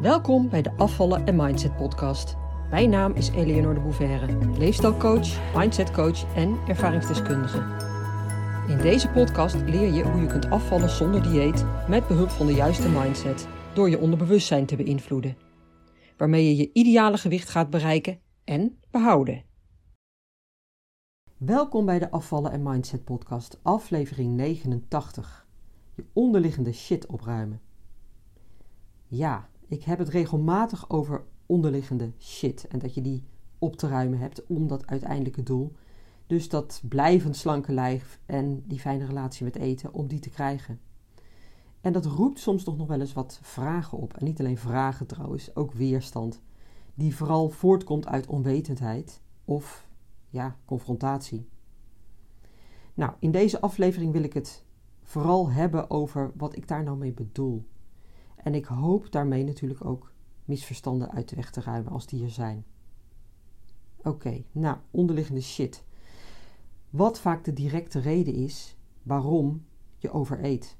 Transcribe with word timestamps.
Welkom 0.00 0.48
bij 0.48 0.62
de 0.62 0.76
Afvallen 0.76 1.26
en 1.26 1.36
Mindset 1.36 1.76
podcast. 1.76 2.36
Mijn 2.70 2.90
naam 2.90 3.12
is 3.12 3.28
Eleonore 3.28 3.74
de 3.74 3.80
Bouverre, 3.80 4.58
leefstijlcoach, 4.58 5.54
mindsetcoach 5.56 6.34
en 6.34 6.58
ervaringsdeskundige. 6.68 7.58
In 8.68 8.78
deze 8.78 9.08
podcast 9.08 9.54
leer 9.54 9.92
je 9.92 10.02
hoe 10.02 10.20
je 10.20 10.26
kunt 10.26 10.50
afvallen 10.50 10.90
zonder 10.90 11.22
dieet 11.22 11.64
met 11.88 12.06
behulp 12.06 12.28
van 12.28 12.46
de 12.46 12.52
juiste 12.52 12.88
mindset 12.88 13.48
door 13.74 13.90
je 13.90 13.98
onderbewustzijn 13.98 14.66
te 14.66 14.76
beïnvloeden, 14.76 15.36
waarmee 16.16 16.44
je 16.44 16.56
je 16.56 16.70
ideale 16.72 17.18
gewicht 17.18 17.48
gaat 17.48 17.70
bereiken 17.70 18.20
en 18.44 18.78
behouden. 18.90 19.44
Welkom 21.36 21.84
bij 21.84 21.98
de 21.98 22.10
Afvallen 22.10 22.52
en 22.52 22.62
Mindset 22.62 23.04
podcast, 23.04 23.58
aflevering 23.62 24.36
89. 24.36 25.46
Je 25.94 26.04
onderliggende 26.12 26.72
shit 26.72 27.06
opruimen. 27.06 27.60
Ja, 29.06 29.49
ik 29.70 29.82
heb 29.82 29.98
het 29.98 30.08
regelmatig 30.08 30.90
over 30.90 31.24
onderliggende 31.46 32.12
shit 32.18 32.66
en 32.66 32.78
dat 32.78 32.94
je 32.94 33.00
die 33.00 33.24
op 33.58 33.76
te 33.76 33.88
ruimen 33.88 34.18
hebt 34.18 34.46
om 34.46 34.66
dat 34.66 34.86
uiteindelijke 34.86 35.42
doel. 35.42 35.72
Dus 36.26 36.48
dat 36.48 36.82
blijvend 36.88 37.36
slanke 37.36 37.72
lijf 37.72 38.20
en 38.26 38.62
die 38.66 38.80
fijne 38.80 39.04
relatie 39.04 39.44
met 39.44 39.56
eten, 39.56 39.92
om 39.94 40.06
die 40.06 40.18
te 40.18 40.30
krijgen. 40.30 40.80
En 41.80 41.92
dat 41.92 42.06
roept 42.06 42.38
soms 42.38 42.64
toch 42.64 42.76
nog 42.76 42.86
wel 42.86 43.00
eens 43.00 43.12
wat 43.12 43.38
vragen 43.42 43.98
op. 43.98 44.14
En 44.16 44.24
niet 44.24 44.40
alleen 44.40 44.58
vragen 44.58 45.06
trouwens, 45.06 45.56
ook 45.56 45.72
weerstand. 45.72 46.40
Die 46.94 47.16
vooral 47.16 47.48
voortkomt 47.48 48.06
uit 48.06 48.26
onwetendheid 48.26 49.20
of 49.44 49.88
ja, 50.28 50.56
confrontatie. 50.64 51.48
Nou, 52.94 53.12
in 53.18 53.30
deze 53.30 53.60
aflevering 53.60 54.12
wil 54.12 54.22
ik 54.22 54.32
het 54.32 54.64
vooral 55.02 55.50
hebben 55.50 55.90
over 55.90 56.32
wat 56.36 56.56
ik 56.56 56.68
daar 56.68 56.82
nou 56.82 56.96
mee 56.96 57.12
bedoel. 57.12 57.64
En 58.42 58.54
ik 58.54 58.64
hoop 58.64 59.12
daarmee 59.12 59.44
natuurlijk 59.44 59.84
ook 59.84 60.12
misverstanden 60.44 61.10
uit 61.10 61.28
de 61.28 61.36
weg 61.36 61.50
te 61.50 61.60
ruimen 61.60 61.92
als 61.92 62.06
die 62.06 62.24
er 62.24 62.30
zijn. 62.30 62.64
Oké, 64.02 64.44
nou, 64.52 64.76
onderliggende 64.90 65.40
shit. 65.40 65.84
Wat 66.90 67.20
vaak 67.20 67.44
de 67.44 67.52
directe 67.52 67.98
reden 67.98 68.34
is 68.34 68.76
waarom 69.02 69.64
je 69.98 70.10
overeet. 70.10 70.76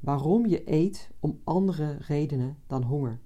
Waarom 0.00 0.46
je 0.46 0.72
eet 0.72 1.10
om 1.20 1.40
andere 1.44 1.96
redenen 2.00 2.58
dan 2.66 2.82
honger. 2.82 3.20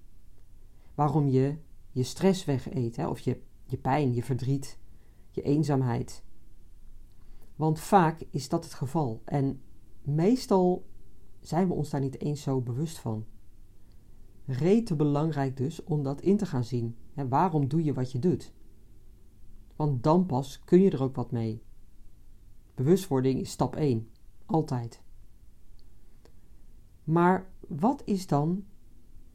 Waarom 0.95 1.29
je 1.29 1.57
je 1.91 2.03
stress 2.03 2.45
wegeet, 2.45 2.97
hè, 2.97 3.09
of 3.09 3.19
je, 3.19 3.41
je 3.65 3.77
pijn, 3.77 4.15
je 4.15 4.23
verdriet, 4.23 4.79
je 5.31 5.43
eenzaamheid. 5.43 6.23
Want 7.57 7.81
vaak 7.81 8.23
is 8.31 8.49
dat 8.49 8.65
het 8.65 8.75
geval 8.75 9.23
en 9.25 9.61
meestal 10.03 10.87
zijn 11.41 11.69
we 11.69 11.75
ons 11.75 11.91
daar 11.91 12.01
niet 12.01 12.21
eens 12.21 12.43
zo 12.43 12.61
bewust 12.61 12.99
van. 12.99 13.27
Rete 14.53 14.97
belangrijk 14.97 15.57
dus 15.57 15.85
om 15.85 16.03
dat 16.03 16.21
in 16.21 16.37
te 16.37 16.47
gaan 16.47 16.65
zien. 16.65 16.97
Hè, 17.13 17.29
waarom 17.29 17.69
doe 17.69 17.85
je 17.85 17.93
wat 17.93 18.13
je 18.13 18.19
doet? 18.19 18.53
Want 19.77 20.03
dan 20.03 20.27
pas 20.27 20.61
kun 20.65 20.81
je 20.81 20.91
er 20.91 21.03
ook 21.03 21.17
wat 21.17 21.31
mee. 21.31 21.63
Bewustwording 22.75 23.41
is 23.41 23.51
stap 23.51 23.77
1, 23.77 24.09
altijd. 24.47 25.03
Maar 27.05 27.51
wat 27.69 28.03
is 28.05 28.27
dan 28.27 28.65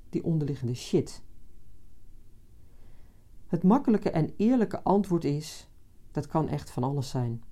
die 0.10 0.24
onderliggende 0.24 0.74
shit? 0.74 1.24
Het 3.48 3.64
makkelijke 3.64 4.10
en 4.10 4.34
eerlijke 4.36 4.84
antwoord 4.84 5.24
is: 5.24 5.70
dat 6.12 6.28
kan 6.28 6.48
echt 6.48 6.70
van 6.70 6.84
alles 6.84 7.10
zijn. 7.10 7.44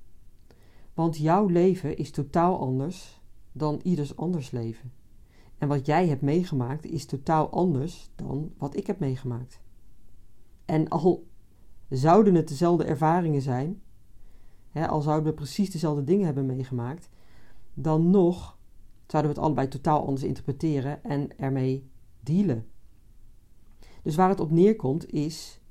Want 0.93 1.17
jouw 1.17 1.47
leven 1.47 1.97
is 1.97 2.11
totaal 2.11 2.59
anders 2.59 3.21
dan 3.51 3.79
ieders 3.83 4.15
anders 4.15 4.51
leven. 4.51 4.91
En 5.65 5.71
wat 5.71 5.85
jij 5.85 6.07
hebt 6.07 6.21
meegemaakt 6.21 6.85
is 6.85 7.05
totaal 7.05 7.49
anders 7.49 8.09
dan 8.15 8.53
wat 8.57 8.75
ik 8.75 8.87
heb 8.87 8.99
meegemaakt. 8.99 9.61
En 10.65 10.87
al 10.87 11.27
zouden 11.89 12.35
het 12.35 12.47
dezelfde 12.47 12.83
ervaringen 12.83 13.41
zijn, 13.41 13.81
hè, 14.69 14.87
al 14.87 15.01
zouden 15.01 15.29
we 15.29 15.35
precies 15.35 15.71
dezelfde 15.71 16.03
dingen 16.03 16.25
hebben 16.25 16.45
meegemaakt, 16.45 17.09
dan 17.73 18.09
nog 18.09 18.57
zouden 19.05 19.31
we 19.31 19.37
het 19.37 19.45
allebei 19.47 19.67
totaal 19.67 20.05
anders 20.05 20.23
interpreteren 20.23 21.03
en 21.03 21.37
ermee 21.37 21.89
dealen. 22.19 22.67
Dus 24.03 24.15
waar 24.15 24.29
het 24.29 24.39
op 24.39 24.51
neerkomt 24.51 25.11
is 25.11 25.61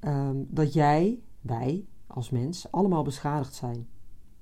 um, 0.00 0.46
dat 0.50 0.72
jij, 0.72 1.22
wij 1.40 1.86
als 2.06 2.30
mens, 2.30 2.72
allemaal 2.72 3.02
beschadigd 3.02 3.54
zijn. 3.54 3.88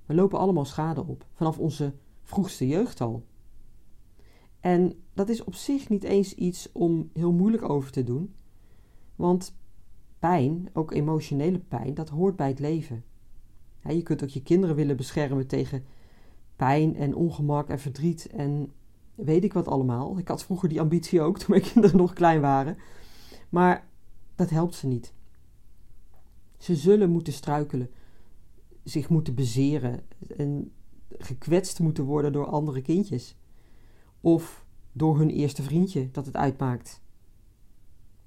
We 0.06 0.14
lopen 0.14 0.38
allemaal 0.38 0.64
schade 0.64 1.06
op, 1.06 1.26
vanaf 1.32 1.58
onze 1.58 1.94
vroegste 2.22 2.68
jeugd 2.68 3.00
al. 3.00 3.28
En 4.60 4.92
dat 5.14 5.28
is 5.28 5.44
op 5.44 5.54
zich 5.54 5.88
niet 5.88 6.02
eens 6.04 6.34
iets 6.34 6.72
om 6.72 7.10
heel 7.12 7.32
moeilijk 7.32 7.68
over 7.68 7.90
te 7.90 8.04
doen, 8.04 8.34
want 9.16 9.54
pijn, 10.18 10.68
ook 10.72 10.92
emotionele 10.92 11.58
pijn, 11.58 11.94
dat 11.94 12.08
hoort 12.08 12.36
bij 12.36 12.48
het 12.48 12.58
leven. 12.58 13.04
je 13.88 14.02
kunt 14.02 14.22
ook 14.22 14.28
je 14.28 14.42
kinderen 14.42 14.76
willen 14.76 14.96
beschermen 14.96 15.46
tegen 15.46 15.84
pijn 16.56 16.96
en 16.96 17.14
ongemak 17.14 17.68
en 17.68 17.78
verdriet 17.78 18.26
en 18.26 18.72
weet 19.14 19.44
ik 19.44 19.52
wat 19.52 19.68
allemaal. 19.68 20.18
Ik 20.18 20.28
had 20.28 20.44
vroeger 20.44 20.68
die 20.68 20.80
ambitie 20.80 21.20
ook 21.20 21.38
toen 21.38 21.50
mijn 21.50 21.62
kinderen 21.72 21.96
nog 21.96 22.12
klein 22.12 22.40
waren. 22.40 22.76
Maar 23.48 23.88
dat 24.34 24.50
helpt 24.50 24.74
ze 24.74 24.86
niet. 24.86 25.12
Ze 26.58 26.76
zullen 26.76 27.10
moeten 27.10 27.32
struikelen, 27.32 27.90
zich 28.84 29.08
moeten 29.08 29.34
bezeren 29.34 30.06
en 30.36 30.72
gekwetst 31.18 31.80
moeten 31.80 32.04
worden 32.04 32.32
door 32.32 32.46
andere 32.46 32.82
kindjes. 32.82 33.36
Of 34.20 34.66
door 34.92 35.18
hun 35.18 35.30
eerste 35.30 35.62
vriendje 35.62 36.10
dat 36.10 36.26
het 36.26 36.36
uitmaakt. 36.36 37.02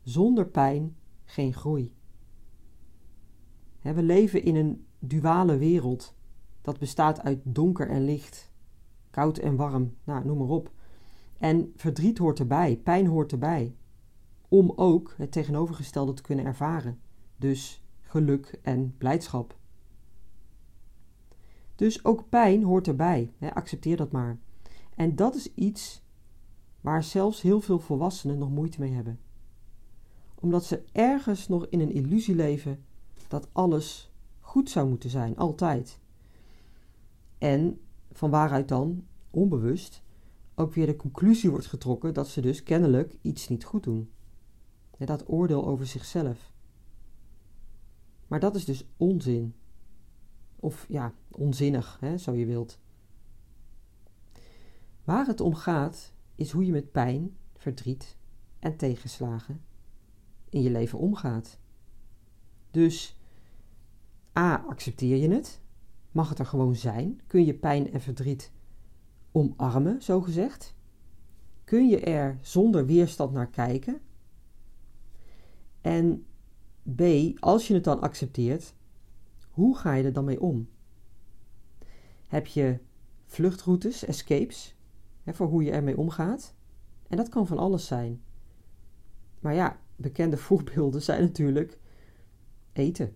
Zonder 0.01 0.47
pijn 0.47 0.95
geen 1.25 1.53
groei. 1.53 1.93
We 3.81 4.03
leven 4.03 4.43
in 4.43 4.55
een 4.55 4.85
duale 4.99 5.57
wereld 5.57 6.15
dat 6.61 6.79
bestaat 6.79 7.21
uit 7.21 7.39
donker 7.43 7.89
en 7.89 8.03
licht, 8.03 8.51
koud 9.09 9.37
en 9.37 9.55
warm, 9.55 9.95
nou, 10.03 10.25
noem 10.25 10.37
maar 10.37 10.47
op. 10.47 10.71
En 11.37 11.73
verdriet 11.75 12.17
hoort 12.17 12.39
erbij, 12.39 12.77
pijn 12.77 13.07
hoort 13.07 13.31
erbij, 13.31 13.75
om 14.47 14.71
ook 14.75 15.13
het 15.17 15.31
tegenovergestelde 15.31 16.13
te 16.13 16.21
kunnen 16.21 16.45
ervaren. 16.45 16.99
Dus 17.37 17.83
geluk 18.01 18.59
en 18.61 18.95
blijdschap. 18.97 19.57
Dus 21.75 22.05
ook 22.05 22.29
pijn 22.29 22.63
hoort 22.63 22.87
erbij, 22.87 23.33
accepteer 23.53 23.97
dat 23.97 24.11
maar. 24.11 24.37
En 24.95 25.15
dat 25.15 25.35
is 25.35 25.53
iets 25.53 26.01
waar 26.81 27.03
zelfs 27.03 27.41
heel 27.41 27.61
veel 27.61 27.79
volwassenen 27.79 28.37
nog 28.37 28.49
moeite 28.49 28.79
mee 28.79 28.91
hebben. 28.91 29.19
Omdat 30.35 30.65
ze 30.65 30.83
ergens 30.91 31.47
nog 31.47 31.67
in 31.69 31.79
een 31.79 31.91
illusie 31.91 32.35
leven 32.35 32.83
dat 33.27 33.47
alles 33.51 34.11
goed 34.39 34.69
zou 34.69 34.89
moeten 34.89 35.09
zijn, 35.09 35.37
altijd. 35.37 35.99
En 37.37 37.79
van 38.11 38.29
waaruit 38.29 38.67
dan, 38.67 39.05
onbewust, 39.29 40.03
ook 40.55 40.73
weer 40.73 40.85
de 40.85 40.95
conclusie 40.95 41.49
wordt 41.49 41.65
getrokken 41.65 42.13
dat 42.13 42.27
ze 42.27 42.41
dus 42.41 42.63
kennelijk 42.63 43.17
iets 43.21 43.47
niet 43.47 43.63
goed 43.63 43.83
doen. 43.83 44.11
Dat 44.97 45.29
oordeel 45.29 45.67
over 45.67 45.85
zichzelf. 45.85 46.51
Maar 48.27 48.39
dat 48.39 48.55
is 48.55 48.65
dus 48.65 48.85
onzin. 48.97 49.55
Of 50.55 50.85
ja, 50.89 51.13
onzinnig, 51.31 51.97
hè, 51.99 52.17
zo 52.17 52.33
je 52.33 52.45
wilt. 52.45 52.79
Waar 55.03 55.25
het 55.25 55.41
om 55.41 55.55
gaat, 55.55 56.13
is 56.35 56.51
hoe 56.51 56.65
je 56.65 56.71
met 56.71 56.91
pijn, 56.91 57.37
verdriet 57.53 58.17
en 58.59 58.77
tegenslagen 58.77 59.61
in 60.49 60.61
je 60.61 60.71
leven 60.71 60.99
omgaat. 60.99 61.59
Dus 62.71 63.17
A, 64.37 64.55
accepteer 64.67 65.17
je 65.17 65.29
het? 65.29 65.61
Mag 66.11 66.29
het 66.29 66.39
er 66.39 66.45
gewoon 66.45 66.75
zijn? 66.75 67.21
Kun 67.27 67.45
je 67.45 67.53
pijn 67.53 67.91
en 67.91 68.01
verdriet 68.01 68.51
omarmen, 69.31 70.01
zo 70.01 70.21
gezegd? 70.21 70.75
Kun 71.63 71.87
je 71.89 71.99
er 71.99 72.37
zonder 72.41 72.85
weerstand 72.85 73.31
naar 73.31 73.49
kijken? 73.49 74.01
En 75.81 76.25
B, 76.95 77.01
als 77.39 77.67
je 77.67 77.73
het 77.73 77.83
dan 77.83 78.01
accepteert, 78.01 78.73
hoe 79.49 79.77
ga 79.77 79.93
je 79.93 80.03
er 80.03 80.13
dan 80.13 80.25
mee 80.25 80.41
om? 80.41 80.69
Heb 82.27 82.47
je 82.47 82.79
vluchtroutes, 83.25 84.05
escapes, 84.05 84.72
hè, 85.23 85.33
voor 85.33 85.47
hoe 85.47 85.63
je 85.63 85.71
ermee 85.71 85.97
omgaat? 85.97 86.53
En 87.07 87.17
dat 87.17 87.29
kan 87.29 87.47
van 87.47 87.57
alles 87.57 87.87
zijn. 87.87 88.21
Maar 89.39 89.53
ja, 89.53 89.79
bekende 89.95 90.37
voorbeelden 90.47 91.01
zijn 91.01 91.21
natuurlijk 91.21 91.79
eten. 92.73 93.15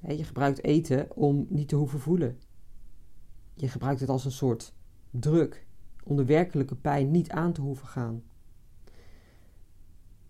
Je 0.00 0.24
gebruikt 0.24 0.64
eten 0.64 1.16
om 1.16 1.46
niet 1.48 1.68
te 1.68 1.76
hoeven 1.76 2.00
voelen. 2.00 2.38
Je 3.54 3.68
gebruikt 3.68 4.00
het 4.00 4.08
als 4.08 4.24
een 4.24 4.30
soort 4.30 4.74
druk 5.10 5.66
om 6.04 6.16
de 6.16 6.24
werkelijke 6.24 6.74
pijn 6.74 7.10
niet 7.10 7.30
aan 7.30 7.52
te 7.52 7.60
hoeven 7.60 7.86
gaan. 7.86 8.22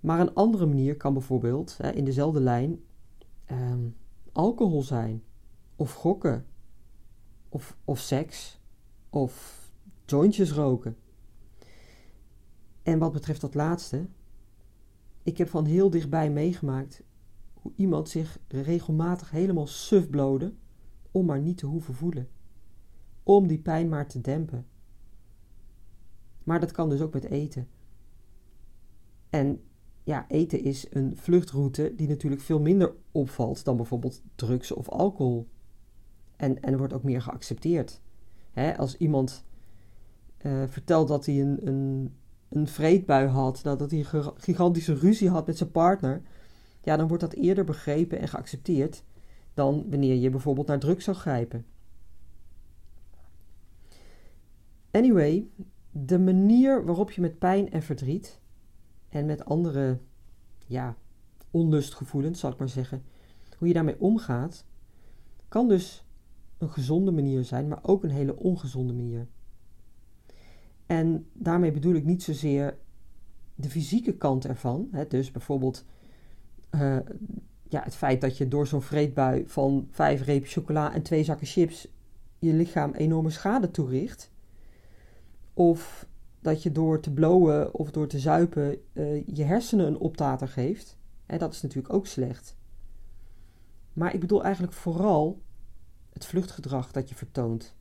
Maar 0.00 0.20
een 0.20 0.34
andere 0.34 0.66
manier 0.66 0.96
kan 0.96 1.12
bijvoorbeeld 1.12 1.76
in 1.94 2.04
dezelfde 2.04 2.40
lijn 2.40 2.84
um, 3.50 3.96
alcohol 4.32 4.82
zijn, 4.82 5.22
of 5.76 5.92
gokken, 5.92 6.46
of, 7.48 7.76
of 7.84 7.98
seks, 7.98 8.60
of 9.10 9.62
jointjes 10.06 10.52
roken. 10.52 10.96
En 12.88 12.98
wat 12.98 13.12
betreft 13.12 13.40
dat 13.40 13.54
laatste, 13.54 14.06
ik 15.22 15.38
heb 15.38 15.48
van 15.48 15.64
heel 15.64 15.90
dichtbij 15.90 16.30
meegemaakt 16.30 17.02
hoe 17.54 17.72
iemand 17.76 18.08
zich 18.08 18.38
regelmatig 18.48 19.30
helemaal 19.30 19.66
suf 19.66 20.10
blode 20.10 20.54
om 21.10 21.26
maar 21.26 21.40
niet 21.40 21.58
te 21.58 21.66
hoeven 21.66 21.94
voelen. 21.94 22.28
Om 23.22 23.46
die 23.46 23.58
pijn 23.58 23.88
maar 23.88 24.08
te 24.08 24.20
dempen. 24.20 24.66
Maar 26.44 26.60
dat 26.60 26.70
kan 26.70 26.88
dus 26.88 27.00
ook 27.00 27.12
met 27.12 27.24
eten. 27.24 27.68
En 29.30 29.60
ja, 30.04 30.28
eten 30.28 30.62
is 30.62 30.86
een 30.90 31.16
vluchtroute 31.16 31.92
die 31.96 32.08
natuurlijk 32.08 32.42
veel 32.42 32.60
minder 32.60 32.94
opvalt 33.12 33.64
dan 33.64 33.76
bijvoorbeeld 33.76 34.22
drugs 34.34 34.72
of 34.72 34.88
alcohol. 34.88 35.48
En, 36.36 36.62
en 36.62 36.78
wordt 36.78 36.92
ook 36.92 37.04
meer 37.04 37.22
geaccepteerd. 37.22 38.00
als 38.76 38.96
iemand 38.96 39.44
uh, 40.42 40.62
vertelt 40.66 41.08
dat 41.08 41.26
hij 41.26 41.40
een, 41.40 41.66
een, 41.66 42.12
een 42.48 42.66
vreedbui 42.66 43.26
had, 43.26 43.60
dat, 43.62 43.78
dat 43.78 43.90
hij 43.90 44.06
een 44.12 44.32
gigantische 44.36 44.94
ruzie 44.94 45.30
had 45.30 45.46
met 45.46 45.56
zijn 45.56 45.70
partner, 45.70 46.22
ja, 46.82 46.96
dan 46.96 47.08
wordt 47.08 47.22
dat 47.22 47.32
eerder 47.32 47.64
begrepen 47.64 48.18
en 48.18 48.28
geaccepteerd 48.28 49.02
dan 49.54 49.86
wanneer 49.90 50.14
je 50.14 50.30
bijvoorbeeld 50.30 50.66
naar 50.66 50.78
drugs 50.78 51.04
zou 51.04 51.16
grijpen. 51.16 51.66
Anyway, 54.90 55.48
de 55.90 56.18
manier 56.18 56.84
waarop 56.84 57.10
je 57.10 57.20
met 57.20 57.38
pijn 57.38 57.70
en 57.70 57.82
verdriet 57.82 58.40
en 59.08 59.26
met 59.26 59.44
andere 59.44 59.98
ja, 60.66 60.96
onlustgevoelens, 61.50 62.40
zal 62.40 62.50
ik 62.50 62.58
maar 62.58 62.68
zeggen, 62.68 63.02
hoe 63.58 63.68
je 63.68 63.74
daarmee 63.74 64.00
omgaat, 64.00 64.64
kan 65.48 65.68
dus 65.68 66.04
een 66.58 66.70
gezonde 66.70 67.10
manier 67.10 67.44
zijn, 67.44 67.68
maar 67.68 67.78
ook 67.82 68.02
een 68.04 68.10
hele 68.10 68.36
ongezonde 68.36 68.92
manier. 68.92 69.26
En 70.88 71.26
daarmee 71.32 71.72
bedoel 71.72 71.94
ik 71.94 72.04
niet 72.04 72.22
zozeer 72.22 72.78
de 73.54 73.70
fysieke 73.70 74.16
kant 74.16 74.46
ervan. 74.46 74.88
Hè, 74.92 75.06
dus 75.06 75.30
bijvoorbeeld 75.30 75.84
uh, 76.70 76.98
ja, 77.68 77.82
het 77.82 77.94
feit 77.94 78.20
dat 78.20 78.36
je 78.36 78.48
door 78.48 78.66
zo'n 78.66 78.82
vreedbui 78.82 79.44
van 79.46 79.88
vijf 79.90 80.22
repen 80.22 80.48
chocola 80.48 80.94
en 80.94 81.02
twee 81.02 81.24
zakken 81.24 81.46
chips 81.46 81.88
je 82.38 82.52
lichaam 82.52 82.92
enorme 82.92 83.30
schade 83.30 83.70
toericht. 83.70 84.30
Of 85.54 86.06
dat 86.40 86.62
je 86.62 86.72
door 86.72 87.00
te 87.00 87.12
blowen 87.12 87.74
of 87.74 87.90
door 87.90 88.06
te 88.06 88.18
zuipen 88.18 88.78
uh, 88.92 89.26
je 89.26 89.44
hersenen 89.44 89.86
een 89.86 89.98
optater 89.98 90.48
geeft. 90.48 90.96
Dat 91.26 91.52
is 91.52 91.62
natuurlijk 91.62 91.94
ook 91.94 92.06
slecht. 92.06 92.56
Maar 93.92 94.14
ik 94.14 94.20
bedoel 94.20 94.44
eigenlijk 94.44 94.72
vooral 94.72 95.42
het 96.12 96.26
vluchtgedrag 96.26 96.92
dat 96.92 97.08
je 97.08 97.14
vertoont. 97.14 97.76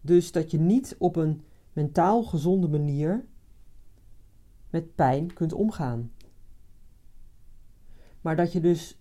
Dus 0.00 0.32
dat 0.32 0.50
je 0.50 0.58
niet 0.58 0.96
op 0.98 1.16
een 1.16 1.42
mentaal 1.72 2.22
gezonde 2.22 2.68
manier 2.68 3.24
met 4.70 4.94
pijn 4.94 5.32
kunt 5.32 5.52
omgaan. 5.52 6.12
Maar 8.20 8.36
dat 8.36 8.52
je 8.52 8.60
dus 8.60 9.00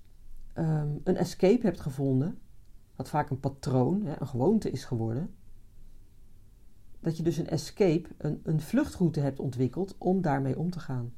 um, 0.56 1.02
een 1.04 1.18
escape 1.18 1.66
hebt 1.66 1.80
gevonden, 1.80 2.40
wat 2.96 3.10
vaak 3.10 3.30
een 3.30 3.40
patroon, 3.40 4.06
een 4.06 4.28
gewoonte 4.28 4.72
is 4.72 4.86
geworden. 4.86 5.34
Dat 7.00 7.18
je 7.18 7.24
dus 7.24 7.38
een 7.38 7.50
escape, 7.50 8.10
een, 8.18 8.40
een 8.44 8.62
vluchtroute 8.62 9.20
hebt 9.20 9.40
ontwikkeld 9.40 9.96
om 9.98 10.22
daarmee 10.22 10.60
om 10.60 10.70
te 10.70 10.80
gaan. 10.80 11.14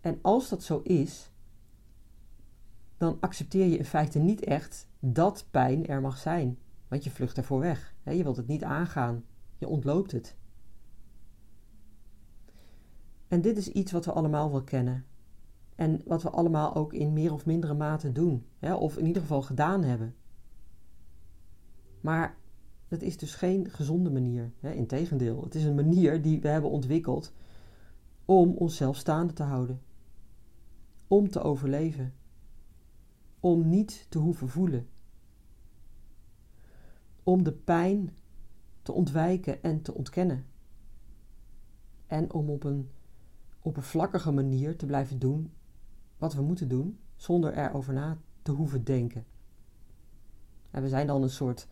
En 0.00 0.18
als 0.22 0.48
dat 0.48 0.62
zo 0.62 0.80
is, 0.80 1.30
dan 2.96 3.16
accepteer 3.20 3.66
je 3.66 3.78
in 3.78 3.84
feite 3.84 4.18
niet 4.18 4.44
echt 4.44 4.88
dat 4.98 5.46
pijn 5.50 5.86
er 5.86 6.00
mag 6.00 6.18
zijn. 6.18 6.58
Want 6.88 7.04
je 7.04 7.10
vlucht 7.10 7.36
ervoor 7.36 7.60
weg. 7.60 7.94
Je 8.04 8.22
wilt 8.22 8.36
het 8.36 8.46
niet 8.46 8.64
aangaan. 8.64 9.24
Je 9.58 9.68
ontloopt 9.68 10.12
het. 10.12 10.36
En 13.28 13.40
dit 13.40 13.56
is 13.56 13.68
iets 13.68 13.92
wat 13.92 14.04
we 14.04 14.12
allemaal 14.12 14.50
wel 14.50 14.62
kennen. 14.62 15.04
En 15.74 16.00
wat 16.04 16.22
we 16.22 16.30
allemaal 16.30 16.74
ook 16.74 16.92
in 16.92 17.12
meer 17.12 17.32
of 17.32 17.46
mindere 17.46 17.74
mate 17.74 18.12
doen. 18.12 18.46
Of 18.60 18.96
in 18.96 19.06
ieder 19.06 19.22
geval 19.22 19.42
gedaan 19.42 19.82
hebben. 19.82 20.14
Maar 22.00 22.36
dat 22.88 23.02
is 23.02 23.16
dus 23.16 23.34
geen 23.34 23.70
gezonde 23.70 24.10
manier. 24.10 24.52
Integendeel, 24.60 25.42
het 25.42 25.54
is 25.54 25.64
een 25.64 25.74
manier 25.74 26.22
die 26.22 26.40
we 26.40 26.48
hebben 26.48 26.70
ontwikkeld 26.70 27.32
om 28.24 28.54
onszelf 28.54 28.96
staande 28.96 29.32
te 29.32 29.42
houden. 29.42 29.80
Om 31.06 31.30
te 31.30 31.40
overleven. 31.40 32.14
Om 33.40 33.68
niet 33.68 34.06
te 34.08 34.18
hoeven 34.18 34.48
voelen 34.48 34.88
om 37.28 37.42
de 37.42 37.52
pijn 37.52 38.16
te 38.82 38.92
ontwijken 38.92 39.62
en 39.62 39.82
te 39.82 39.94
ontkennen. 39.94 40.46
En 42.06 42.32
om 42.32 42.50
op 42.50 42.64
een 42.64 42.90
oppervlakkige 43.60 44.30
manier 44.30 44.76
te 44.76 44.86
blijven 44.86 45.18
doen 45.18 45.52
wat 46.18 46.34
we 46.34 46.42
moeten 46.42 46.68
doen, 46.68 46.98
zonder 47.16 47.58
erover 47.58 47.94
na 47.94 48.18
te 48.42 48.52
hoeven 48.52 48.84
denken. 48.84 49.24
En 50.70 50.82
we 50.82 50.88
zijn 50.88 51.06
dan 51.06 51.22
een 51.22 51.30
soort 51.30 51.68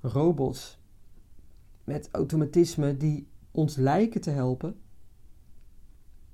robots 0.00 0.78
met 1.84 2.08
automatisme 2.12 2.96
die 2.96 3.28
ons 3.50 3.76
lijken 3.76 4.20
te 4.20 4.30
helpen, 4.30 4.80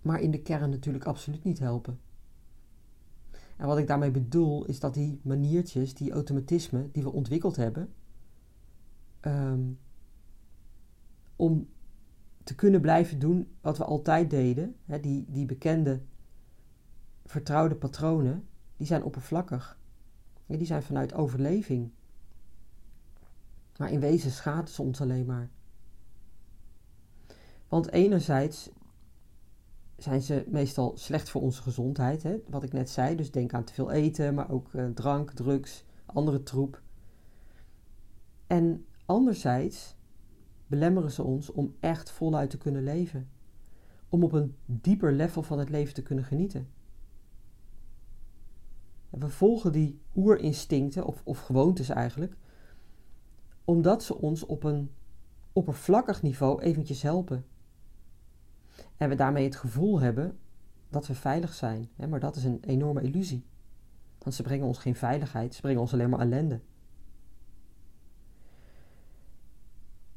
maar 0.02 0.20
in 0.20 0.30
de 0.30 0.42
kern 0.42 0.70
natuurlijk 0.70 1.04
absoluut 1.04 1.44
niet 1.44 1.58
helpen. 1.58 2.00
En 3.56 3.66
wat 3.66 3.78
ik 3.78 3.86
daarmee 3.86 4.10
bedoel 4.10 4.64
is 4.64 4.80
dat 4.80 4.94
die 4.94 5.20
maniertjes, 5.22 5.94
die 5.94 6.12
automatismen 6.12 6.90
die 6.92 7.02
we 7.02 7.12
ontwikkeld 7.12 7.56
hebben, 7.56 7.92
Ehm, 9.20 9.60
om 11.36 11.68
te 12.44 12.54
kunnen 12.54 12.80
blijven 12.80 13.18
doen 13.18 13.56
wat 13.60 13.78
we 13.78 13.84
altijd 13.84 14.30
deden, 14.30 14.76
die, 15.00 15.26
die 15.28 15.46
bekende 15.46 16.00
vertrouwde 17.24 17.74
patronen, 17.74 18.48
die 18.76 18.86
zijn 18.86 19.02
oppervlakkig. 19.02 19.78
Die 20.46 20.66
zijn 20.66 20.82
vanuit 20.82 21.14
overleving. 21.14 21.90
Maar 23.76 23.90
in 23.90 24.00
wezen 24.00 24.30
schaden 24.30 24.68
ze 24.68 24.82
ons 24.82 25.00
alleen 25.00 25.26
maar. 25.26 25.50
Want 27.68 27.90
enerzijds 27.90 28.70
zijn 29.96 30.22
ze 30.22 30.44
meestal 30.48 30.92
slecht 30.96 31.30
voor 31.30 31.42
onze 31.42 31.62
gezondheid, 31.62 32.22
hè, 32.22 32.36
wat 32.48 32.62
ik 32.62 32.72
net 32.72 32.90
zei. 32.90 33.16
Dus 33.16 33.30
denk 33.30 33.54
aan 33.54 33.64
te 33.64 33.72
veel 33.72 33.90
eten, 33.90 34.34
maar 34.34 34.50
ook 34.50 34.72
uh, 34.72 34.86
drank, 34.88 35.30
drugs, 35.30 35.84
andere 36.06 36.42
troep. 36.42 36.82
En 38.46 38.86
Anderzijds 39.08 39.96
belemmeren 40.66 41.10
ze 41.10 41.22
ons 41.22 41.50
om 41.50 41.74
echt 41.80 42.10
voluit 42.10 42.50
te 42.50 42.58
kunnen 42.58 42.82
leven, 42.82 43.28
om 44.08 44.24
op 44.24 44.32
een 44.32 44.56
dieper 44.64 45.12
level 45.12 45.42
van 45.42 45.58
het 45.58 45.68
leven 45.68 45.94
te 45.94 46.02
kunnen 46.02 46.24
genieten. 46.24 46.68
we 49.10 49.28
volgen 49.28 49.72
die 49.72 50.00
oerinstincten, 50.16 51.04
of, 51.04 51.20
of 51.24 51.38
gewoontes 51.38 51.88
eigenlijk, 51.88 52.36
omdat 53.64 54.02
ze 54.02 54.16
ons 54.16 54.46
op 54.46 54.64
een 54.64 54.90
oppervlakkig 55.52 56.22
niveau 56.22 56.62
eventjes 56.62 57.02
helpen. 57.02 57.44
En 58.96 59.08
we 59.08 59.14
daarmee 59.14 59.44
het 59.44 59.56
gevoel 59.56 60.00
hebben 60.00 60.38
dat 60.88 61.06
we 61.06 61.14
veilig 61.14 61.54
zijn. 61.54 61.88
Maar 62.08 62.20
dat 62.20 62.36
is 62.36 62.44
een 62.44 62.60
enorme 62.60 63.02
illusie. 63.02 63.44
Want 64.18 64.34
ze 64.34 64.42
brengen 64.42 64.66
ons 64.66 64.78
geen 64.78 64.96
veiligheid, 64.96 65.54
ze 65.54 65.60
brengen 65.60 65.80
ons 65.80 65.92
alleen 65.92 66.10
maar 66.10 66.20
ellende. 66.20 66.60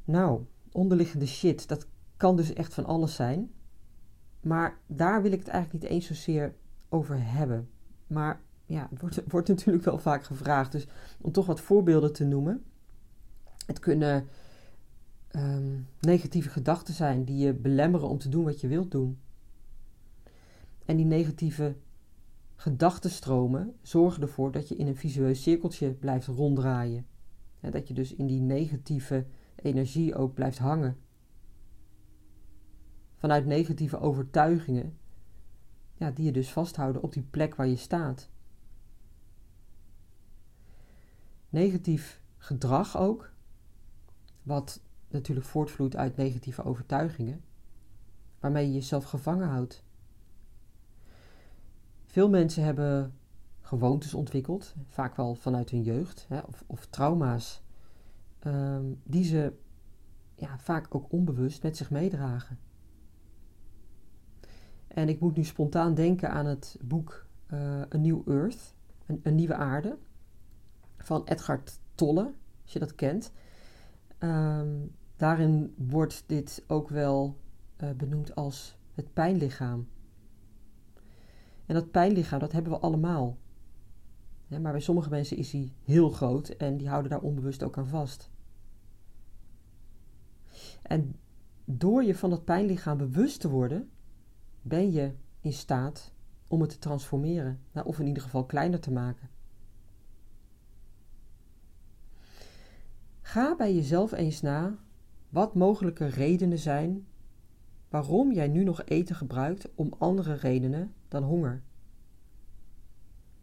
Nou, 0.05 0.41
onderliggende 0.72 1.25
shit, 1.25 1.67
dat 1.67 1.88
kan 2.17 2.36
dus 2.36 2.53
echt 2.53 2.74
van 2.74 2.86
alles 2.86 3.15
zijn. 3.15 3.51
Maar 4.41 4.77
daar 4.88 5.22
wil 5.22 5.31
ik 5.31 5.39
het 5.39 5.48
eigenlijk 5.48 5.84
niet 5.84 5.93
eens 5.93 6.05
zozeer 6.05 6.55
over 6.89 7.15
hebben. 7.20 7.70
Maar 8.08 8.41
ja, 8.65 8.88
het 8.89 9.01
wordt, 9.01 9.22
wordt 9.27 9.48
natuurlijk 9.48 9.86
wel 9.86 9.98
vaak 9.98 10.24
gevraagd. 10.24 10.72
Dus 10.72 10.88
om 11.22 11.31
toch 11.31 11.46
wat 11.46 11.62
voorbeelden 11.62 12.13
te 12.13 12.25
noemen. 12.25 12.63
Het 13.65 13.79
kunnen 13.79 14.27
ehm, 15.27 15.79
negatieve 16.00 16.50
gedachten 16.50 16.93
zijn 16.93 17.24
die 17.24 17.38
je 17.38 17.53
belemmeren 17.53 18.10
om 18.10 18.17
te 18.17 18.29
doen 18.29 18.43
wat 18.43 18.62
je 18.62 18.67
wilt 18.67 18.91
doen. 18.91 19.20
En 20.86 20.98
die 20.98 21.05
negatieve 21.05 21.75
gedachtenstromen 22.55 23.75
zorgen 23.81 24.22
ervoor 24.22 24.51
dat 24.51 24.67
je 24.67 24.75
in 24.75 24.88
een 24.88 24.96
visueus 24.96 25.41
cirkeltje 25.41 25.91
blijft 25.91 26.27
ronddraaien. 26.27 27.05
dat 27.60 27.88
je 27.88 27.93
dus 27.93 28.13
in 28.15 28.27
die 28.27 28.41
negatieve 28.41 29.25
energie 29.55 30.15
ook 30.15 30.34
blijft 30.34 30.58
hangen. 30.58 30.98
Vanuit 33.15 33.46
negatieve 33.46 34.00
overtuigingen, 34.00 34.98
ja, 35.93 36.12
die 36.12 36.25
je 36.25 36.31
dus 36.31 36.51
vasthouden 36.51 37.01
op 37.01 37.13
die 37.13 37.24
plek 37.24 37.55
waar 37.55 37.67
je 37.67 37.75
staat. 37.75 38.29
Negatief 41.50 42.22
gedrag 42.38 42.98
ook, 42.98 43.31
wat 44.43 44.81
natuurlijk 45.08 45.48
voortvloeit 45.48 45.96
uit 45.96 46.15
negatieve 46.15 46.63
overtuigingen, 46.63 47.43
waarmee 48.39 48.67
je 48.67 48.74
jezelf 48.74 49.03
gevangen 49.03 49.48
houdt. 49.48 49.84
Veel 52.05 52.29
mensen 52.29 52.63
hebben 52.63 53.13
gewoontes 53.62 54.13
ontwikkeld, 54.13 54.75
vaak 54.88 55.15
wel 55.15 55.36
vanuit 55.36 55.70
hun 55.70 55.84
jeugd, 55.84 56.25
hè, 56.27 56.39
of, 56.39 56.63
of 56.67 56.86
trauma's 56.86 57.62
Ehm, 58.41 58.86
die 59.03 59.24
ze 59.24 59.53
ja, 60.36 60.57
vaak 60.57 60.95
ook 60.95 61.12
onbewust 61.12 61.63
met 61.63 61.77
zich 61.77 61.91
meedragen. 61.91 62.60
En 64.88 65.10
ik 65.10 65.19
moet 65.19 65.36
nu 65.36 65.43
spontaan 65.43 65.93
denken 65.93 66.31
aan 66.31 66.45
het 66.45 66.77
boek 66.83 67.25
uh, 67.53 67.81
A 67.81 67.98
New 67.98 68.29
Earth, 68.29 68.75
een, 69.05 69.19
een, 69.24 69.36
nieuwe 69.36 69.55
aarde, 69.55 69.98
van 70.98 71.24
Edgar 71.25 71.62
Tolle, 71.95 72.33
als 72.63 72.74
je 72.74 72.79
dat 72.79 72.95
kent. 72.95 73.31
Ehm, 74.17 74.77
daarin 75.15 75.74
wordt 75.77 76.24
dit 76.27 76.63
ook 76.67 76.89
wel 76.89 77.38
uh, 77.83 77.89
benoemd 77.91 78.36
als 78.36 78.77
het 78.93 79.13
pijnlichaam. 79.13 79.88
En 81.65 81.74
dat 81.75 81.91
pijnlichaam, 81.91 82.39
dat 82.39 82.51
hebben 82.51 82.71
we 82.71 82.79
allemaal. 82.79 83.38
Maar 84.60 84.72
bij 84.72 84.81
sommige 84.81 85.10
mensen 85.10 85.38
is 85.38 85.50
die 85.50 85.74
heel 85.84 86.10
groot 86.10 86.50
en 86.50 86.77
die 86.77 86.89
houden 86.89 87.12
daar 87.12 87.22
onbewust 87.22 87.63
ook 87.63 87.77
aan 87.77 87.88
vast. 87.88 88.29
En 90.81 91.15
door 91.65 92.03
je 92.03 92.15
van 92.15 92.29
dat 92.29 92.46
pijnlichaam 92.46 92.98
bewust 92.98 93.39
te 93.39 93.50
worden, 93.50 93.89
ben 94.62 94.91
je 94.91 95.13
in 95.41 95.53
staat 95.53 96.13
om 96.48 96.62
het 96.62 96.70
te 96.70 96.77
transformeren, 96.77 97.60
nou, 97.72 97.88
of 97.88 98.00
in 98.00 98.08
ieder 98.08 98.24
geval 98.24 98.46
kleiner 98.46 98.79
te 98.79 98.91
maken. 98.91 99.29
Ga 103.22 103.55
bij 103.55 103.75
jezelf 103.75 104.12
eens 104.12 104.41
na 104.41 104.77
wat 105.29 105.55
mogelijke 105.55 106.05
redenen 106.05 106.60
zijn 106.60 107.08
waarom 107.89 108.31
jij 108.31 108.48
nu 108.48 108.63
nog 108.63 108.84
eten 108.84 109.15
gebruikt 109.15 109.75
om 109.75 109.93
andere 109.98 110.34
redenen 110.34 110.93
dan 111.08 111.24
honger. 111.24 111.62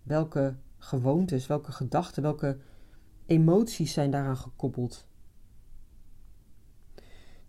Welke 0.03 0.57
gewoontes, 0.79 1.47
welke 1.47 1.73
gedachten, 1.73 2.23
welke 2.23 2.59
emoties 3.27 3.93
zijn 3.93 4.11
daaraan 4.11 4.37
gekoppeld? 4.37 5.07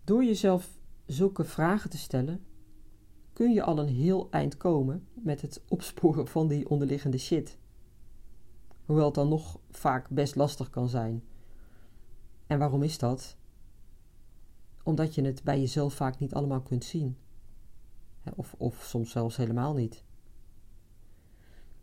Door 0.04 0.24
jezelf 0.24 0.78
zulke 1.06 1.44
vragen 1.44 1.90
te 1.90 1.98
stellen, 1.98 2.44
kun 3.32 3.52
je 3.52 3.62
al 3.62 3.78
een 3.78 3.88
heel 3.88 4.30
eind 4.30 4.56
komen 4.56 5.08
met 5.14 5.40
het 5.40 5.62
opsporen 5.68 6.26
van 6.26 6.48
die 6.48 6.68
onderliggende 6.68 7.18
shit. 7.18 7.58
Hoewel 8.84 9.04
het 9.04 9.14
dan 9.14 9.28
nog 9.28 9.60
vaak 9.70 10.08
best 10.08 10.36
lastig 10.36 10.70
kan 10.70 10.88
zijn. 10.88 11.24
En 12.46 12.58
waarom 12.58 12.82
is 12.82 12.98
dat? 12.98 13.36
Omdat 14.82 15.14
je 15.14 15.22
het 15.22 15.42
bij 15.42 15.60
jezelf 15.60 15.94
vaak 15.94 16.18
niet 16.18 16.34
allemaal 16.34 16.60
kunt 16.60 16.84
zien. 16.84 17.16
Of, 18.34 18.54
of 18.58 18.82
soms 18.84 19.10
zelfs 19.10 19.36
helemaal 19.36 19.74
niet. 19.74 20.04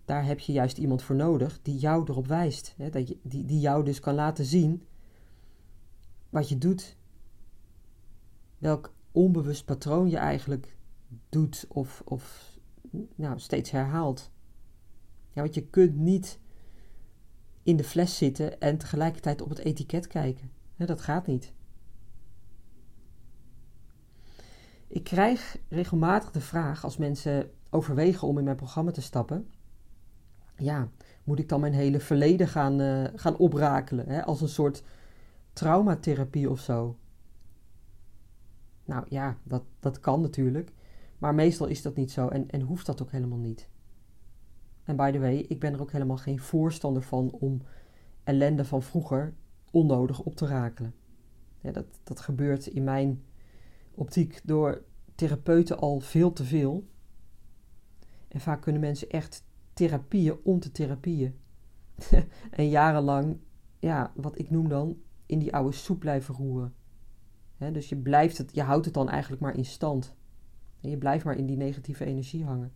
Daar 0.08 0.26
heb 0.26 0.40
je 0.40 0.52
juist 0.52 0.78
iemand 0.78 1.02
voor 1.02 1.16
nodig 1.16 1.60
die 1.62 1.78
jou 1.78 2.04
erop 2.10 2.28
wijst. 2.28 2.74
Hè? 2.78 2.90
Dat 2.90 3.08
je, 3.08 3.18
die, 3.22 3.46
die 3.46 3.60
jou 3.60 3.84
dus 3.84 4.00
kan 4.00 4.16
laten 4.16 4.46
zien 4.46 4.84
wat 6.30 6.50
je 6.50 6.58
doet. 6.58 6.98
Welk 8.58 8.94
onbewust 9.12 9.66
patroon 9.66 10.10
je 10.10 10.18
eigenlijk 10.18 10.78
doet 11.30 11.66
of, 11.68 12.02
of 12.06 12.54
nou, 13.16 13.40
steeds 13.40 13.72
herhaalt. 13.72 14.32
Ja, 15.32 15.42
want 15.42 15.54
je 15.54 15.68
kunt 15.68 15.96
niet 15.96 16.40
in 17.64 17.78
de 17.78 17.84
fles 17.84 18.18
zitten 18.18 18.60
en 18.60 18.78
tegelijkertijd 18.78 19.42
op 19.42 19.50
het 19.50 19.60
etiket 19.60 20.08
kijken. 20.08 20.52
dat 20.76 21.02
gaat 21.02 21.28
niet. 21.28 21.54
Ik 24.88 25.04
krijg 25.04 25.58
regelmatig 25.70 26.32
de 26.32 26.42
vraag 26.42 26.84
als 26.84 26.98
mensen 26.98 27.52
overwegen 27.70 28.28
om 28.28 28.38
in 28.38 28.44
mijn 28.44 28.56
programma 28.56 28.92
te 28.92 29.02
stappen. 29.02 29.56
Ja, 30.58 30.90
moet 31.24 31.40
ik 31.40 31.50
dan 31.50 31.60
mijn 31.60 31.74
hele 31.74 32.00
verleden 32.00 32.48
gaan, 32.48 32.82
uh, 32.82 33.08
gaan 33.16 33.38
oprakelen? 33.38 34.10
Hè, 34.10 34.26
als 34.26 34.42
een 34.42 34.50
soort 34.50 34.84
traumatherapie 35.54 36.50
of 36.50 36.60
zo? 36.60 36.98
Nou 38.86 39.06
ja, 39.10 39.38
dat, 39.44 39.64
dat 39.80 40.00
kan 40.00 40.22
natuurlijk. 40.22 40.74
Maar 41.18 41.36
meestal 41.36 41.68
is 41.68 41.82
dat 41.82 41.96
niet 41.96 42.12
zo 42.12 42.28
en, 42.28 42.50
en 42.50 42.62
hoeft 42.62 42.86
dat 42.86 43.02
ook 43.02 43.12
helemaal 43.12 43.38
niet. 43.38 43.70
En 44.84 44.96
by 44.96 45.12
the 45.12 45.20
way, 45.20 45.36
ik 45.36 45.60
ben 45.60 45.74
er 45.74 45.82
ook 45.82 45.92
helemaal 45.92 46.18
geen 46.18 46.40
voorstander 46.40 47.02
van 47.02 47.32
om 47.32 47.62
ellende 48.24 48.66
van 48.66 48.82
vroeger 48.82 49.34
onnodig 49.72 50.20
op 50.20 50.36
te 50.36 50.48
rakelen. 50.48 50.94
Dat, 51.62 51.86
dat 52.04 52.20
gebeurt 52.20 52.68
in 52.68 52.84
mijn 52.84 53.24
optiek 53.94 54.42
door 54.44 54.84
therapeuten 55.16 55.78
al 55.78 56.00
veel 56.00 56.34
te 56.34 56.44
veel. 56.44 56.88
En 58.28 58.40
vaak 58.40 58.62
kunnen 58.62 58.82
mensen 58.82 59.10
echt 59.10 59.46
therapieën 59.78 60.38
om 60.44 60.60
te 60.60 60.72
therapieën. 60.72 61.36
en 62.52 62.70
jarenlang, 62.70 63.38
ja, 63.80 64.12
wat 64.16 64.40
ik 64.40 64.50
noem 64.50 64.70
dan, 64.70 64.98
in 65.26 65.40
die 65.40 65.54
oude 65.54 65.76
soep 65.76 66.00
blijven 66.00 66.36
roeren. 66.36 66.74
dus 67.58 67.90
je, 67.90 67.96
blijft 67.96 68.38
het, 68.38 68.56
je 68.56 68.62
houdt 68.62 68.86
het 68.86 68.94
dan 68.94 69.10
eigenlijk 69.10 69.42
maar 69.42 69.58
in 69.58 69.66
stand. 69.66 70.16
Je 70.80 70.98
blijft 70.98 71.26
maar 71.26 71.38
in 71.38 71.46
die 71.46 71.58
negatieve 71.58 72.06
energie 72.06 72.46
hangen. 72.46 72.74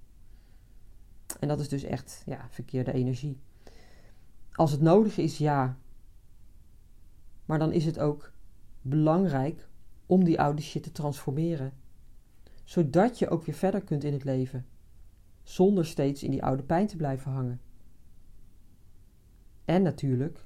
En 1.39 1.47
dat 1.47 1.59
is 1.59 1.69
dus 1.69 1.83
echt 1.83 2.23
ja, 2.25 2.47
verkeerde 2.49 2.93
energie. 2.93 3.39
Als 4.51 4.71
het 4.71 4.81
nodig 4.81 5.17
is, 5.17 5.37
ja. 5.37 5.77
Maar 7.45 7.59
dan 7.59 7.71
is 7.71 7.85
het 7.85 7.99
ook 7.99 8.31
belangrijk 8.81 9.67
om 10.05 10.23
die 10.23 10.41
oude 10.41 10.61
shit 10.61 10.83
te 10.83 10.91
transformeren. 10.91 11.73
Zodat 12.63 13.19
je 13.19 13.29
ook 13.29 13.43
weer 13.45 13.55
verder 13.55 13.81
kunt 13.81 14.03
in 14.03 14.13
het 14.13 14.23
leven. 14.23 14.65
Zonder 15.51 15.85
steeds 15.85 16.23
in 16.23 16.31
die 16.31 16.43
oude 16.43 16.63
pijn 16.63 16.87
te 16.87 16.95
blijven 16.95 17.31
hangen. 17.31 17.61
En 19.65 19.81
natuurlijk, 19.81 20.45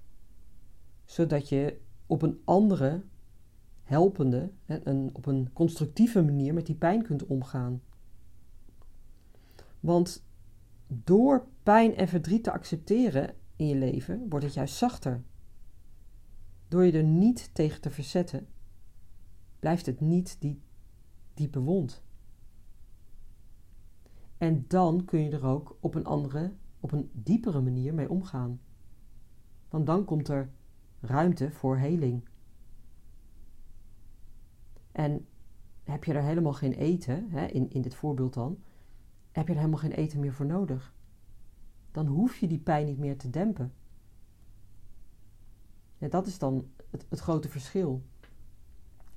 zodat 1.04 1.50
je 1.50 1.80
op 2.06 2.22
een 2.22 2.42
andere, 2.44 3.04
helpende, 3.84 4.52
en 4.66 5.10
op 5.14 5.26
een 5.26 5.54
constructieve 5.54 6.24
manier 6.24 6.54
met 6.54 6.66
die 6.66 6.76
pijn 6.76 7.04
kunt 7.04 7.26
omgaan. 7.26 7.82
Want 9.80 10.26
door 10.88 11.48
pijn 11.64 11.96
en 11.96 12.08
verdriet 12.08 12.44
te 12.44 12.52
accepteren 12.52 13.36
in 13.56 13.68
je 13.68 13.76
leven, 13.76 14.30
wordt 14.30 14.46
het 14.46 14.54
juist 14.54 14.76
zachter. 14.76 15.24
Door 16.68 16.86
je 16.86 16.92
er 16.92 17.04
niet 17.04 17.50
tegen 17.54 17.82
te 17.82 17.90
verzetten, 17.90 18.48
blijft 19.60 19.86
het 19.86 20.00
niet 20.00 20.38
die 20.40 20.62
diepe 21.34 21.60
wond. 21.60 22.05
En 24.38 24.66
dan 24.68 25.06
kun 25.06 25.24
je 25.24 25.30
er 25.30 25.46
ook 25.46 25.78
op 25.80 25.96
een 25.96 26.06
andere, 26.06 26.54
op 26.80 26.92
een 26.92 27.10
diepere 27.14 27.62
manier 27.62 27.94
mee 27.94 28.10
omgaan. 28.10 28.60
Want 29.70 29.86
dan 29.86 30.06
komt 30.06 30.28
er 30.28 30.50
ruimte 31.00 31.52
voor 31.52 31.78
heling. 31.78 32.24
En 34.92 35.26
heb 35.84 36.04
je 36.04 36.14
er 36.14 36.24
helemaal 36.24 36.54
geen 36.54 36.74
eten, 36.74 37.30
hè, 37.30 37.46
in, 37.46 37.70
in 37.70 37.82
dit 37.82 37.96
voorbeeld 37.96 38.34
dan, 38.34 38.58
heb 39.32 39.48
je 39.48 39.54
er 39.54 39.60
helemaal 39.60 39.80
geen 39.80 39.92
eten 39.92 40.20
meer 40.20 40.34
voor 40.34 40.46
nodig. 40.46 40.94
Dan 41.92 42.08
hoef 42.08 42.38
je 42.38 42.48
die 42.48 42.60
pijn 42.60 42.86
niet 42.86 42.98
meer 42.98 43.18
te 43.18 43.30
dempen. 43.30 43.74
Ja, 45.98 46.08
dat 46.08 46.28
is 46.28 46.40
dan 46.40 46.68
het, 46.90 47.06
het 47.10 47.20
grote 47.20 47.50
verschil. 47.50 48.04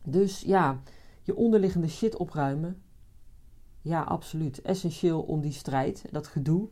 Dus 0.03 0.41
ja, 0.41 0.81
je 1.23 1.37
onderliggende 1.37 1.89
shit 1.89 2.17
opruimen. 2.17 2.83
Ja, 3.81 4.03
absoluut. 4.03 4.63
Essentieel 4.63 5.23
om 5.23 5.41
die 5.41 5.53
strijd, 5.53 6.05
dat 6.11 6.27
gedoe, 6.27 6.69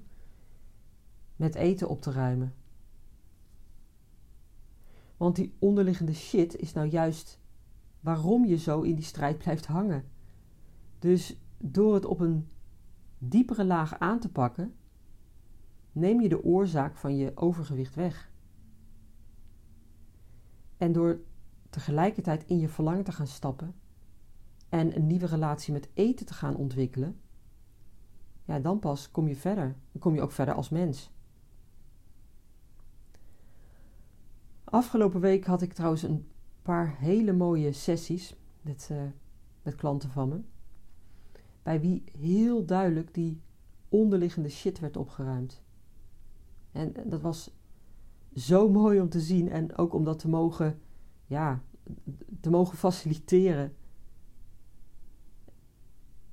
met 1.37 1.55
eten 1.55 1.89
op 1.89 2.03
te 2.03 2.11
ruimen. 2.11 2.55
Want 5.17 5.37
die 5.37 5.55
onderliggende 5.59 6.15
shit 6.15 6.57
is 6.57 6.73
nou 6.73 6.89
juist 6.89 7.41
waarom 8.01 8.45
je 8.45 8.57
zo 8.57 8.81
in 8.81 8.95
die 8.95 9.05
strijd 9.05 9.39
blijft 9.39 9.67
hangen. 9.67 10.05
Dus 10.99 11.37
door 11.59 11.95
het 11.95 12.05
op 12.05 12.21
een 12.21 12.49
diepere 13.19 13.65
laag 13.65 13.99
aan 13.99 14.21
te 14.21 14.29
pakken, 14.29 14.75
neem 15.93 16.21
je 16.21 16.29
de 16.29 16.45
oorzaak 16.45 16.97
van 16.97 17.17
je 17.17 17.33
overgewicht 17.35 17.95
weg. 17.95 18.31
En 20.77 20.93
door 20.93 21.21
tegelijkertijd 21.71 22.45
in 22.47 22.59
je 22.59 22.69
verlangen 22.69 23.05
te 23.05 23.13
gaan 23.13 23.27
stappen 23.27 23.75
en 24.77 24.97
een 24.97 25.07
nieuwe 25.07 25.27
relatie 25.27 25.73
met 25.73 25.89
eten 25.95 26.27
te 26.27 26.35
gaan 26.35 26.57
ontwikkelen, 26.57 27.21
ja, 28.45 28.59
dan 28.59 28.79
pas 28.79 29.11
kom 29.11 29.29
je 29.29 29.37
verder. 29.37 29.77
Dan 29.93 30.01
kom 30.01 30.15
je 30.15 30.21
ook 30.21 30.33
verder 30.33 30.55
als 30.55 30.69
mens. 30.69 31.11
Afgelopen 34.65 35.21
week 35.21 35.45
had 35.45 35.63
ik 35.63 35.73
trouwens 35.73 36.03
een 36.03 36.29
paar 36.63 36.97
hele 36.99 37.33
mooie 37.33 37.73
sessies 37.73 38.37
met, 38.63 38.89
uh, 38.93 39.03
met 39.63 39.75
klanten 39.75 40.11
van 40.11 40.29
me. 40.29 40.41
Bij 41.63 41.81
wie 41.81 42.05
heel 42.19 42.65
duidelijk 42.65 43.15
die 43.15 43.41
onderliggende 43.89 44.49
shit 44.49 44.79
werd 44.79 44.97
opgeruimd. 44.97 45.63
En 46.73 46.93
dat 47.05 47.21
was 47.21 47.57
zo 48.35 48.71
mooi 48.71 49.01
om 49.01 49.09
te 49.09 49.21
zien 49.21 49.51
en 49.51 49.77
ook 49.77 49.95
om 49.95 50.05
dat 50.05 50.19
te 50.19 50.29
mogen, 50.29 50.81
ja, 51.27 51.63
te 52.41 52.51
mogen 52.51 52.79
faciliteren. 52.79 53.77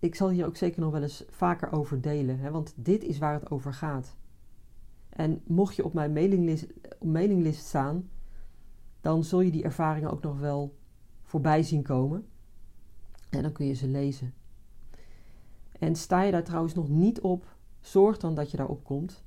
Ik 0.04 0.16
zal 0.16 0.30
hier 0.30 0.46
ook 0.46 0.56
zeker 0.56 0.82
nog 0.82 0.92
wel 0.92 1.02
eens 1.02 1.24
vaker 1.30 1.72
over 1.72 2.02
delen, 2.02 2.40
hè, 2.40 2.52
want 2.52 2.74
dit 2.76 3.04
is 3.04 3.18
waar 3.18 3.34
het 3.34 3.52
over 3.52 3.74
gaat. 3.74 4.16
En 5.10 5.42
mocht 5.48 5.76
je 5.76 5.86
op 5.86 5.94
mijn 5.94 6.14
mailinglist, 7.02 7.66
staan, 7.66 8.10
dan 9.02 9.24
zul 9.24 9.42
je 9.42 9.52
die 9.52 9.64
ervaringen 9.64 10.12
ook 10.12 10.22
nog 10.22 10.40
wel 10.40 10.78
voorbij 11.22 11.64
zien 11.64 11.84
komen. 11.84 12.26
En 13.30 13.42
dan 13.42 13.52
kun 13.52 13.66
je 13.66 13.74
ze 13.74 13.88
lezen. 13.88 14.34
En 15.80 15.96
sta 15.96 16.22
je 16.22 16.32
daar 16.32 16.44
trouwens 16.44 16.74
nog 16.74 16.90
niet 16.90 17.22
op, 17.22 17.56
zorg 17.80 18.18
dan 18.18 18.36
dat 18.36 18.52
je 18.52 18.58
daarop 18.58 18.84
komt. 18.84 19.24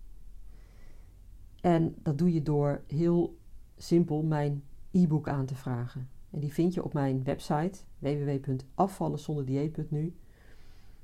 En 1.60 1.94
dat 2.02 2.18
doe 2.18 2.32
je 2.32 2.42
door 2.42 2.82
heel 2.86 3.38
simpel 3.76 4.22
mijn 4.22 4.64
e-book 4.90 5.28
aan 5.28 5.46
te 5.46 5.54
vragen. 5.54 6.08
En 6.30 6.40
die 6.40 6.52
vind 6.52 6.74
je 6.74 6.84
op 6.84 6.92
mijn 6.92 7.24
website 7.24 7.78
www.afvallenzonderdieet.nu. 7.98 10.14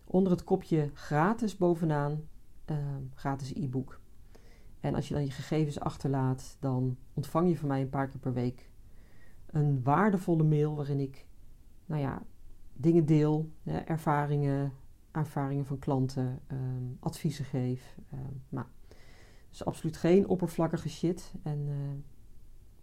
Onder 0.04 0.32
het 0.32 0.44
kopje 0.44 0.90
gratis 0.94 1.56
bovenaan, 1.56 2.22
uh, 2.70 2.76
gratis 3.14 3.54
e-book. 3.54 4.00
En 4.80 4.94
als 4.94 5.08
je 5.08 5.14
dan 5.14 5.24
je 5.24 5.30
gegevens 5.30 5.80
achterlaat, 5.80 6.56
dan 6.60 6.96
ontvang 7.14 7.48
je 7.48 7.56
van 7.56 7.68
mij 7.68 7.80
een 7.80 7.88
paar 7.88 8.08
keer 8.08 8.20
per 8.20 8.32
week 8.32 8.70
een 9.52 9.82
waardevolle 9.82 10.42
mail 10.42 10.74
waarin 10.76 11.00
ik, 11.00 11.26
nou 11.86 12.00
ja, 12.00 12.22
dingen 12.72 13.06
deel, 13.06 13.50
ervaringen, 13.64 14.72
ervaringen 15.10 15.64
van 15.64 15.78
klanten, 15.78 16.40
ehm, 16.46 16.84
adviezen 17.00 17.44
geef. 17.44 17.96
Um, 18.12 18.42
maar 18.48 18.66
dus 19.50 19.64
absoluut 19.64 19.96
geen 19.96 20.28
oppervlakkige 20.28 20.88
shit. 20.88 21.34
En 21.42 21.66
uh, 21.68 21.74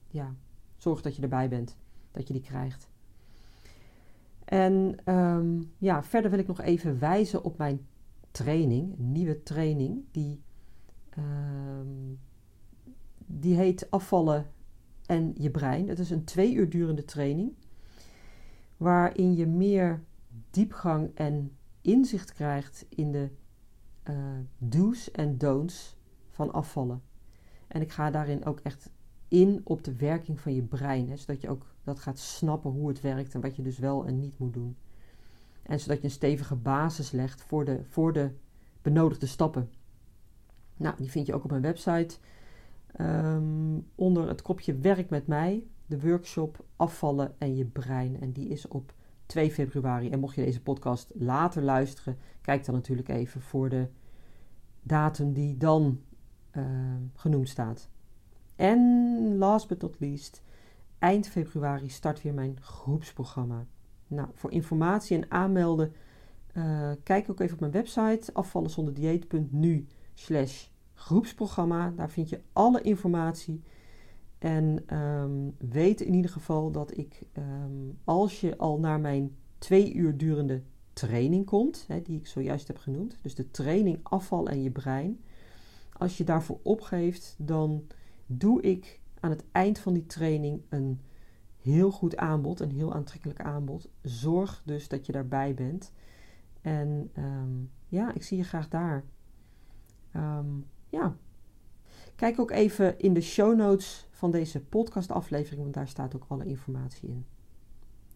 ja, 0.08 0.36
zorg 0.78 1.02
dat 1.02 1.16
je 1.16 1.22
erbij 1.22 1.50
bent, 1.50 1.78
dat 2.12 2.28
je 2.28 2.34
die 2.34 2.42
krijgt. 2.42 2.90
En 4.50 4.96
um, 5.06 5.72
ja, 5.77 6.03
verder 6.03 6.32
wil 6.32 6.39
ik 6.39 6.48
nog 6.48 6.62
even 6.62 7.00
wijzen 7.00 7.44
op 7.44 7.58
mijn 7.58 7.88
training, 8.32 8.98
nieuwe 8.98 9.44
training, 9.44 10.03
die, 10.12 10.41
um, 11.18 12.20
die 13.25 13.56
heet 13.56 13.91
Afvallen 13.91 14.46
en 15.06 15.32
je 15.36 15.50
brein. 15.50 15.88
Het 15.88 16.00
is 16.00 16.10
een 16.10 16.24
twee 16.24 16.53
uur 16.53 16.70
durende 16.70 17.06
training, 17.06 17.53
waarin 18.77 19.36
je 19.36 19.48
meer 19.48 20.03
diepgang 20.50 21.12
en 21.15 21.51
inzicht 21.82 22.34
krijgt 22.34 22.86
in 22.89 23.12
de 23.12 23.29
uh, 24.10 24.15
do's 24.58 25.12
en 25.12 25.38
don'ts 25.38 25.98
van 26.29 26.53
afvallen. 26.53 27.01
En 27.68 27.82
ik 27.82 27.91
ga 27.91 28.12
daarin 28.12 28.46
ook 28.46 28.60
echt 28.60 28.89
in 29.27 29.62
op 29.63 29.84
de 29.84 29.96
werking 29.96 30.39
van 30.39 30.53
je 30.53 30.63
brein. 30.63 31.10
Hè, 31.10 31.18
zodat 31.18 31.41
je 31.41 31.50
ook 31.50 31.65
dat 31.89 32.00
gaat 32.00 32.19
snappen 32.19 32.72
hoe 32.72 32.88
het 32.88 33.01
werkt 33.01 33.34
en 33.34 33.41
wat 33.41 33.55
je 33.55 33.62
dus 33.62 33.77
wel 33.77 34.05
en 34.05 34.19
niet 34.19 34.39
moet 34.39 34.53
doen. 34.53 34.77
En 35.63 35.79
zodat 35.79 35.98
je 35.98 36.03
een 36.03 36.12
stevige 36.12 36.55
basis 36.55 37.12
legt 37.12 37.41
voor 37.41 37.65
de, 37.65 37.79
voor 37.84 38.13
de 38.13 38.31
benodigde 38.81 39.25
stappen. 39.25 39.69
Nou, 40.77 40.96
die 40.98 41.12
vind 41.12 41.25
je 41.25 41.34
ook 41.34 41.43
op 41.43 41.50
mijn 41.50 41.62
website. 41.62 42.17
Um, 43.01 43.88
onder 43.96 44.27
het 44.27 44.41
kopje 44.41 44.75
Werk 44.77 45.10
met 45.10 45.27
mij, 45.27 45.67
de 45.86 46.00
workshop 46.00 46.65
Afvallen 46.75 47.36
en 47.38 47.55
je 47.55 47.65
brein. 47.65 48.22
En 48.22 48.31
die 48.31 48.48
is 48.48 48.67
op 48.67 48.93
2 49.25 49.51
februari. 49.51 50.10
En 50.10 50.19
mocht 50.19 50.36
je 50.36 50.46
deze 50.46 50.62
podcast 50.62 51.12
later 51.15 51.63
luisteren, 51.63 52.17
kijk 52.41 52.65
dan 52.65 52.75
natuurlijk 52.75 53.08
even 53.08 53.41
voor 53.41 53.69
de 53.69 53.88
datum 54.81 55.34
die 55.34 55.58
dan 55.58 56.01
uh, 56.58 56.65
genoemd 57.13 57.50
staat. 57.50 57.89
En 58.55 59.36
last 59.38 59.67
but 59.67 59.81
not 59.81 60.00
least, 60.00 60.41
eind 61.00 61.27
februari 61.27 61.89
start 61.89 62.22
weer 62.22 62.34
mijn 62.34 62.58
groepsprogramma. 62.62 63.65
Nou, 64.08 64.27
voor 64.34 64.51
informatie 64.51 65.18
en 65.18 65.32
aanmelden, 65.32 65.94
uh, 66.53 66.91
kijk 67.03 67.29
ook 67.29 67.39
even 67.39 67.53
op 67.53 67.60
mijn 67.60 67.72
website 67.72 68.34
afvallenzonderdieet.nu 68.34 69.88
slash 70.13 70.68
groepsprogramma. 70.94 71.94
Daar 71.96 72.10
vind 72.10 72.29
je 72.29 72.41
alle 72.53 72.82
informatie. 72.82 73.63
En 74.38 74.96
um, 74.98 75.56
weet 75.58 76.01
in 76.01 76.13
ieder 76.13 76.32
geval 76.32 76.72
dat 76.72 76.98
ik, 76.98 77.22
um, 77.38 77.98
als 78.03 78.41
je 78.41 78.58
al 78.58 78.79
naar 78.79 79.00
mijn 79.00 79.36
twee 79.58 79.94
uur 79.94 80.18
durende 80.18 80.62
training 80.94 81.46
komt, 81.46 81.86
hè, 81.88 82.01
die 82.01 82.18
ik 82.18 82.27
zojuist 82.27 82.68
heb 82.68 82.77
genoemd, 82.77 83.18
dus 83.22 83.36
de 83.36 83.51
training 83.51 84.00
afval 84.03 84.48
en 84.48 84.64
je 84.64 84.72
brein, 84.72 85.24
als 85.92 86.18
je 86.18 86.24
daarvoor 86.24 86.59
opgeeft, 86.64 87.35
dan 87.38 87.83
doe 88.25 88.62
ik 88.62 88.99
aan 89.20 89.29
het 89.29 89.44
eind 89.51 89.79
van 89.79 89.94
die 89.94 90.05
training 90.05 90.62
een 90.70 91.01
heel 91.62 91.92
goed 91.92 92.18
aanbod, 92.18 92.60
een 92.60 92.72
heel 92.72 92.94
aantrekkelijk 92.94 93.42
aanbod. 93.42 93.90
Zorg 94.01 94.62
dus 94.66 94.88
dat 94.88 95.05
je 95.05 95.12
daarbij 95.12 95.53
bent. 95.53 95.92
En 96.62 97.12
um, 97.18 97.72
ja, 97.88 98.14
ik 98.14 98.24
zie 98.24 98.38
je 98.38 98.44
graag 98.44 98.68
daar. 98.68 99.03
Um, 100.16 100.66
ja. 100.90 101.16
Kijk 102.16 102.40
ook 102.40 102.51
even 102.51 103.00
in 103.00 103.14
de 103.14 103.22
show 103.22 103.55
notes 103.55 104.08
van 104.12 104.32
deze 104.32 104.66
podcastaflevering, 104.66 105.62
want 105.62 105.74
daar 105.74 105.88
staat 105.88 106.16
ook 106.16 106.25
alle 106.27 106.46
informatie 106.46 107.10
in. 107.10 107.25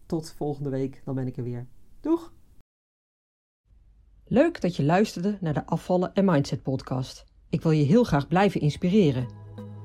Tot 0.06 0.32
volgende 0.32 0.70
week, 0.70 1.02
dan 1.04 1.14
ben 1.14 1.26
ik 1.26 1.36
er 1.36 1.44
weer. 1.44 1.66
Doeg! 2.00 2.32
Leuk 4.24 4.60
dat 4.60 4.76
je 4.76 4.84
luisterde 4.84 5.38
naar 5.40 5.54
de 5.54 5.66
Afvallen 5.66 6.14
en 6.14 6.24
Mindset 6.24 6.62
podcast. 6.62 7.24
Ik 7.48 7.62
wil 7.62 7.72
je 7.72 7.84
heel 7.84 8.04
graag 8.04 8.28
blijven 8.28 8.60
inspireren. 8.60 9.43